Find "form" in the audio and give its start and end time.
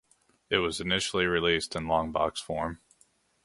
2.43-2.81